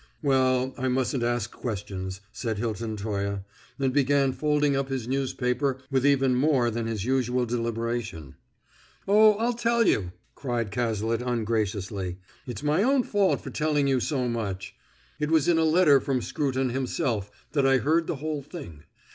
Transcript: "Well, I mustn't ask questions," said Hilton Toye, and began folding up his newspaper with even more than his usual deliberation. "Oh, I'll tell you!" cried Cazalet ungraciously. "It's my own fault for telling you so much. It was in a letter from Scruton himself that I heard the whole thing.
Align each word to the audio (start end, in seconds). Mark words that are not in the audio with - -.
"Well, 0.23 0.73
I 0.79 0.87
mustn't 0.87 1.21
ask 1.21 1.51
questions," 1.51 2.21
said 2.31 2.57
Hilton 2.57 2.97
Toye, 2.97 3.41
and 3.77 3.93
began 3.93 4.33
folding 4.33 4.75
up 4.75 4.89
his 4.89 5.07
newspaper 5.07 5.77
with 5.91 6.07
even 6.07 6.33
more 6.33 6.71
than 6.71 6.87
his 6.87 7.05
usual 7.05 7.45
deliberation. 7.45 8.33
"Oh, 9.07 9.35
I'll 9.35 9.53
tell 9.53 9.85
you!" 9.85 10.11
cried 10.33 10.71
Cazalet 10.71 11.21
ungraciously. 11.21 12.17
"It's 12.47 12.63
my 12.63 12.81
own 12.81 13.03
fault 13.03 13.41
for 13.41 13.51
telling 13.51 13.85
you 13.87 13.99
so 13.99 14.27
much. 14.27 14.73
It 15.19 15.29
was 15.29 15.47
in 15.47 15.59
a 15.59 15.63
letter 15.63 15.99
from 15.99 16.23
Scruton 16.23 16.71
himself 16.71 17.29
that 17.51 17.67
I 17.67 17.77
heard 17.77 18.07
the 18.07 18.15
whole 18.15 18.41
thing. 18.41 18.85